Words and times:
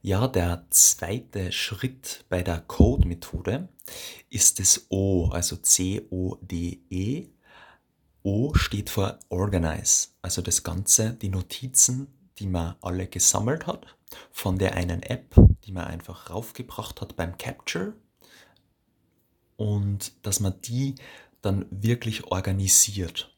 Ja, 0.00 0.28
der 0.28 0.64
zweite 0.70 1.50
Schritt 1.50 2.24
bei 2.28 2.42
der 2.42 2.60
Code-Methode 2.60 3.68
ist 4.30 4.60
das 4.60 4.86
O, 4.90 5.28
also 5.32 5.56
C-O-D-E. 5.56 7.26
O 8.22 8.54
steht 8.54 8.90
für 8.90 9.18
Organize, 9.28 10.10
also 10.22 10.40
das 10.40 10.62
Ganze, 10.62 11.14
die 11.14 11.30
Notizen, 11.30 12.06
die 12.38 12.46
man 12.46 12.76
alle 12.80 13.08
gesammelt 13.08 13.66
hat, 13.66 13.96
von 14.30 14.56
der 14.56 14.74
einen 14.74 15.02
App, 15.02 15.34
die 15.64 15.72
man 15.72 15.86
einfach 15.86 16.30
raufgebracht 16.30 17.00
hat 17.00 17.16
beim 17.16 17.36
Capture 17.36 17.94
und 19.56 20.12
dass 20.22 20.38
man 20.38 20.60
die 20.62 20.94
dann 21.42 21.66
wirklich 21.70 22.24
organisiert. 22.24 23.36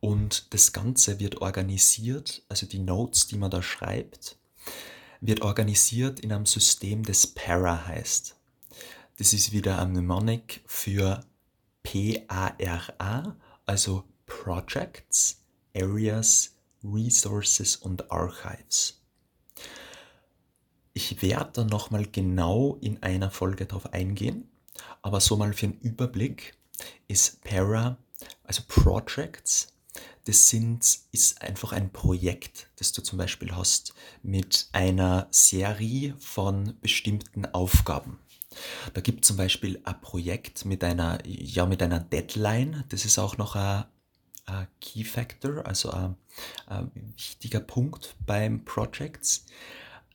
Und 0.00 0.52
das 0.52 0.72
Ganze 0.72 1.20
wird 1.20 1.40
organisiert, 1.40 2.42
also 2.48 2.66
die 2.66 2.80
Notes, 2.80 3.28
die 3.28 3.36
man 3.36 3.52
da 3.52 3.62
schreibt, 3.62 4.36
wird 5.22 5.42
organisiert 5.42 6.20
in 6.20 6.32
einem 6.32 6.46
System, 6.46 7.04
das 7.04 7.26
Para 7.28 7.86
heißt. 7.86 8.36
Das 9.18 9.32
ist 9.32 9.52
wieder 9.52 9.78
ein 9.78 9.92
Mnemonic 9.92 10.62
für 10.66 11.24
P-A-R-A, 11.84 13.36
also 13.64 14.04
Projects, 14.26 15.40
Areas, 15.76 16.56
Resources 16.82 17.76
und 17.76 18.10
Archives. 18.10 19.00
Ich 20.92 21.22
werde 21.22 21.52
dann 21.54 21.68
nochmal 21.68 22.06
genau 22.06 22.76
in 22.80 23.00
einer 23.02 23.30
Folge 23.30 23.64
darauf 23.64 23.92
eingehen, 23.92 24.50
aber 25.02 25.20
so 25.20 25.36
mal 25.36 25.52
für 25.52 25.66
einen 25.66 25.78
Überblick 25.80 26.58
ist 27.06 27.42
Para, 27.42 27.96
also 28.42 28.62
Projects, 28.66 29.71
das 30.24 30.48
sind, 30.48 31.00
ist 31.10 31.42
einfach 31.42 31.72
ein 31.72 31.92
Projekt, 31.92 32.68
das 32.76 32.92
du 32.92 33.02
zum 33.02 33.18
Beispiel 33.18 33.54
hast 33.54 33.94
mit 34.22 34.68
einer 34.72 35.26
Serie 35.30 36.14
von 36.18 36.78
bestimmten 36.80 37.46
Aufgaben. 37.46 38.18
Da 38.94 39.00
gibt 39.00 39.24
es 39.24 39.28
zum 39.28 39.36
Beispiel 39.36 39.80
ein 39.84 40.00
Projekt 40.00 40.64
mit 40.64 40.84
einer, 40.84 41.18
ja, 41.26 41.66
mit 41.66 41.82
einer 41.82 42.00
Deadline. 42.00 42.84
Das 42.90 43.04
ist 43.04 43.18
auch 43.18 43.38
noch 43.38 43.56
ein, 43.56 43.84
ein 44.46 44.68
Key 44.80 45.04
Factor, 45.04 45.66
also 45.66 45.90
ein, 45.90 46.16
ein, 46.66 46.90
wichtiger 47.16 47.60
Punkt 47.60 48.14
beim 48.26 48.64
Projects. 48.64 49.46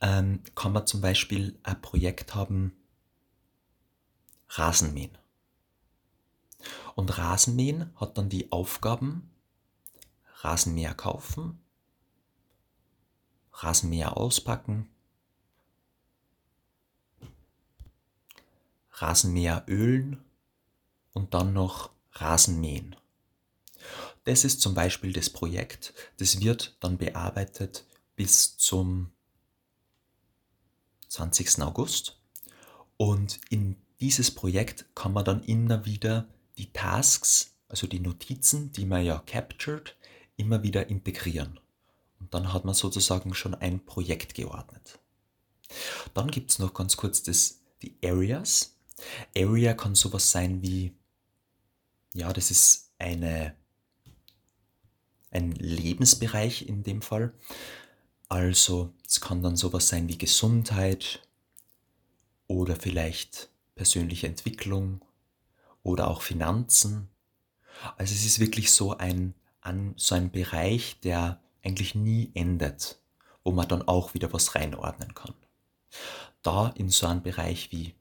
Ähm, 0.00 0.40
kann 0.54 0.72
man 0.72 0.86
zum 0.86 1.00
Beispiel 1.00 1.58
ein 1.64 1.80
Projekt 1.82 2.34
haben, 2.34 2.72
Rasenmähen. 4.50 5.18
Und 6.94 7.18
Rasenmähen 7.18 7.90
hat 7.96 8.16
dann 8.16 8.28
die 8.28 8.50
Aufgaben, 8.50 9.30
Rasenmäher 10.40 10.94
kaufen, 10.94 11.60
Rasenmäher 13.52 14.16
auspacken, 14.16 14.88
Rasenmäher 18.92 19.64
ölen 19.68 20.24
und 21.12 21.34
dann 21.34 21.52
noch 21.52 21.90
Rasenmähen. 22.12 22.96
Das 24.24 24.44
ist 24.44 24.60
zum 24.60 24.74
Beispiel 24.74 25.12
das 25.12 25.30
Projekt. 25.30 25.94
Das 26.18 26.40
wird 26.40 26.76
dann 26.80 26.98
bearbeitet 26.98 27.86
bis 28.14 28.56
zum 28.58 29.10
20. 31.08 31.62
August. 31.62 32.20
Und 32.96 33.40
in 33.48 33.76
dieses 34.00 34.30
Projekt 34.30 34.84
kann 34.94 35.12
man 35.12 35.24
dann 35.24 35.42
immer 35.44 35.84
wieder 35.84 36.28
die 36.58 36.72
Tasks, 36.72 37.54
also 37.68 37.86
die 37.86 38.00
Notizen, 38.00 38.72
die 38.72 38.84
man 38.84 39.04
ja 39.04 39.18
captured, 39.26 39.96
immer 40.38 40.62
wieder 40.62 40.88
integrieren. 40.88 41.60
Und 42.20 42.32
dann 42.32 42.52
hat 42.52 42.64
man 42.64 42.74
sozusagen 42.74 43.34
schon 43.34 43.54
ein 43.54 43.84
Projekt 43.84 44.34
geordnet. 44.34 44.98
Dann 46.14 46.30
gibt 46.30 46.50
es 46.50 46.58
noch 46.58 46.72
ganz 46.72 46.96
kurz 46.96 47.22
das, 47.22 47.60
die 47.82 47.94
Areas. 48.02 48.74
Area 49.36 49.74
kann 49.74 49.94
sowas 49.94 50.30
sein 50.30 50.62
wie, 50.62 50.94
ja, 52.14 52.32
das 52.32 52.50
ist 52.50 52.90
eine, 52.98 53.54
ein 55.30 55.52
Lebensbereich 55.52 56.66
in 56.66 56.82
dem 56.82 57.02
Fall. 57.02 57.32
Also 58.28 58.92
es 59.06 59.20
kann 59.20 59.42
dann 59.42 59.56
sowas 59.56 59.88
sein 59.88 60.08
wie 60.08 60.18
Gesundheit 60.18 61.22
oder 62.46 62.76
vielleicht 62.76 63.50
persönliche 63.74 64.26
Entwicklung 64.26 65.02
oder 65.82 66.08
auch 66.08 66.22
Finanzen. 66.22 67.08
Also 67.96 68.14
es 68.14 68.24
ist 68.24 68.40
wirklich 68.40 68.72
so 68.72 68.96
ein 68.96 69.34
an 69.68 69.92
so 69.96 70.14
einen 70.14 70.30
Bereich, 70.30 70.98
der 71.00 71.40
eigentlich 71.62 71.94
nie 71.94 72.30
endet, 72.34 72.98
wo 73.44 73.52
man 73.52 73.68
dann 73.68 73.86
auch 73.86 74.14
wieder 74.14 74.32
was 74.32 74.54
reinordnen 74.54 75.14
kann. 75.14 75.34
Da 76.42 76.68
in 76.68 76.88
so 76.88 77.06
einen 77.06 77.22
Bereich 77.22 77.70
wie 77.70 77.94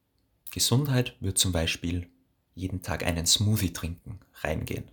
Gesundheit 0.51 1.15
wird 1.19 1.37
zum 1.37 1.51
Beispiel 1.51 2.09
jeden 2.55 2.81
Tag 2.81 3.05
einen 3.05 3.25
Smoothie 3.25 3.73
trinken 3.73 4.19
reingehen. 4.41 4.89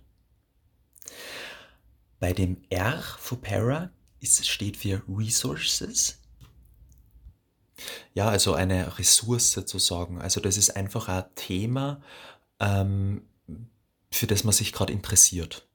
Bei 2.19 2.33
dem 2.33 2.57
R 2.69 3.01
für 3.19 3.37
Para 3.37 3.89
ist, 4.19 4.45
steht 4.45 4.77
für 4.77 5.01
Resources. 5.07 6.19
Ja, 8.13 8.29
also 8.29 8.53
eine 8.53 8.97
Ressource 8.99 9.65
zu 9.65 9.79
sagen. 9.79 10.21
Also 10.21 10.41
das 10.41 10.57
ist 10.57 10.75
einfach 10.75 11.07
ein 11.07 11.23
Thema, 11.35 12.01
ähm, 12.59 13.23
für 14.11 14.27
das 14.27 14.43
man 14.43 14.53
sich 14.53 14.73
gerade 14.73 14.93
interessiert 14.93 15.67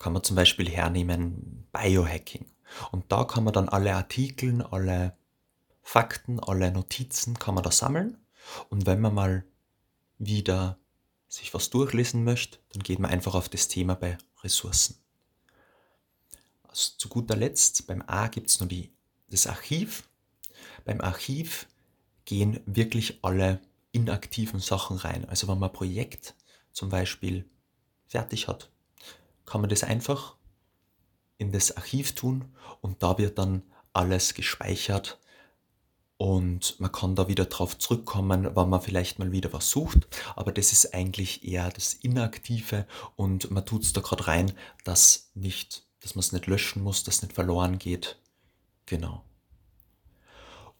kann 0.00 0.14
man 0.14 0.24
zum 0.24 0.34
Beispiel 0.34 0.68
hernehmen 0.68 1.68
Biohacking. 1.72 2.46
Und 2.90 3.12
da 3.12 3.24
kann 3.24 3.44
man 3.44 3.52
dann 3.52 3.68
alle 3.68 3.94
Artikel, 3.94 4.62
alle 4.62 5.16
Fakten, 5.82 6.40
alle 6.40 6.72
Notizen 6.72 7.38
kann 7.38 7.54
man 7.54 7.62
da 7.62 7.70
sammeln. 7.70 8.16
Und 8.70 8.86
wenn 8.86 9.00
man 9.00 9.14
mal 9.14 9.44
wieder 10.18 10.78
sich 11.28 11.54
was 11.54 11.70
durchlesen 11.70 12.24
möchte, 12.24 12.58
dann 12.72 12.82
geht 12.82 12.98
man 12.98 13.10
einfach 13.10 13.34
auf 13.34 13.48
das 13.48 13.68
Thema 13.68 13.94
bei 13.94 14.16
Ressourcen. 14.42 14.96
Also 16.66 16.92
zu 16.96 17.08
guter 17.08 17.36
Letzt, 17.36 17.86
beim 17.86 18.02
A 18.06 18.28
gibt 18.28 18.48
es 18.48 18.58
nur 18.58 18.68
die, 18.68 18.92
das 19.28 19.46
Archiv. 19.46 20.08
Beim 20.84 21.00
Archiv 21.00 21.66
gehen 22.24 22.60
wirklich 22.64 23.22
alle 23.22 23.60
inaktiven 23.92 24.60
Sachen 24.60 24.96
rein. 24.96 25.28
Also 25.28 25.46
wenn 25.46 25.58
man 25.58 25.68
ein 25.68 25.74
Projekt 25.74 26.34
zum 26.72 26.88
Beispiel 26.88 27.48
fertig 28.06 28.48
hat, 28.48 28.70
kann 29.46 29.60
man 29.60 29.70
das 29.70 29.84
einfach 29.84 30.36
in 31.38 31.52
das 31.52 31.76
Archiv 31.76 32.14
tun 32.14 32.44
und 32.80 33.02
da 33.02 33.18
wird 33.18 33.38
dann 33.38 33.62
alles 33.92 34.34
gespeichert 34.34 35.18
und 36.20 36.78
man 36.80 36.92
kann 36.92 37.14
da 37.14 37.28
wieder 37.28 37.46
drauf 37.46 37.78
zurückkommen, 37.78 38.54
wenn 38.54 38.68
man 38.68 38.82
vielleicht 38.82 39.18
mal 39.18 39.32
wieder 39.32 39.54
was 39.54 39.70
sucht. 39.70 40.06
Aber 40.36 40.52
das 40.52 40.70
ist 40.70 40.92
eigentlich 40.92 41.48
eher 41.48 41.70
das 41.70 41.94
Inaktive 41.94 42.86
und 43.16 43.50
man 43.50 43.64
tut 43.64 43.84
es 43.84 43.94
da 43.94 44.02
gerade 44.02 44.26
rein, 44.26 44.52
dass 44.84 45.30
dass 45.34 46.14
man 46.14 46.20
es 46.20 46.32
nicht 46.32 46.46
löschen 46.46 46.82
muss, 46.82 47.04
dass 47.04 47.16
es 47.16 47.22
nicht 47.22 47.34
verloren 47.34 47.78
geht. 47.78 48.18
Genau. 48.84 49.24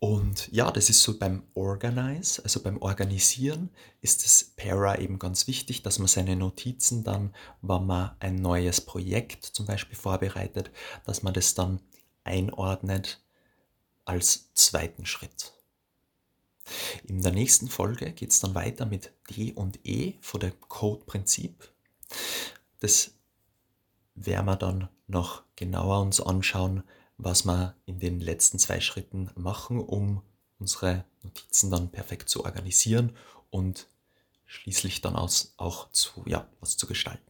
Und 0.01 0.49
ja, 0.51 0.71
das 0.71 0.89
ist 0.89 1.03
so 1.03 1.19
beim 1.19 1.43
Organize, 1.53 2.43
also 2.43 2.63
beim 2.63 2.79
Organisieren 2.79 3.69
ist 4.01 4.25
das 4.25 4.43
Para 4.57 4.99
eben 4.99 5.19
ganz 5.19 5.47
wichtig, 5.47 5.83
dass 5.83 5.99
man 5.99 6.09
seine 6.09 6.37
Notizen 6.37 7.05
dann, 7.05 7.35
wenn 7.61 7.85
man 7.85 8.17
ein 8.19 8.37
neues 8.37 8.81
Projekt 8.81 9.45
zum 9.45 9.67
Beispiel 9.67 9.97
vorbereitet, 9.97 10.71
dass 11.05 11.23
man 11.23 11.35
das 11.35 11.55
dann 11.55 11.81
einordnet 12.25 13.21
als 14.07 14.55
zweiten 14.55 15.05
Schritt. 15.05 15.53
In 17.05 17.21
der 17.21 17.33
nächsten 17.33 17.69
Folge 17.69 18.13
geht 18.13 18.31
es 18.31 18.41
dann 18.41 18.55
weiter 18.55 18.87
mit 18.87 19.13
D 19.29 19.53
und 19.53 19.85
E 19.85 20.15
vor 20.23 20.41
dem 20.41 20.59
Code-Prinzip. 20.63 21.71
Das 22.79 23.11
werden 24.15 24.47
wir 24.47 24.57
dann 24.57 24.89
noch 25.09 25.43
genauer 25.57 26.01
uns 26.01 26.23
anschauen, 26.23 26.85
was 27.23 27.45
wir 27.45 27.77
in 27.87 27.99
den 27.99 28.21
letzten 28.21 28.59
zwei 28.59 28.81
Schritten 28.81 29.31
machen, 29.35 29.81
um 29.81 30.23
unsere 30.59 31.05
Notizen 31.23 31.71
dann 31.71 31.91
perfekt 31.91 32.29
zu 32.29 32.45
organisieren 32.45 33.17
und 33.51 33.87
schließlich 34.47 35.01
dann 35.01 35.17
auch 35.17 35.91
zu, 35.93 36.25
ja, 36.27 36.49
was 36.61 36.77
zu 36.77 36.87
gestalten. 36.87 37.30